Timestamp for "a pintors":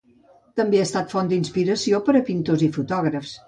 2.23-2.69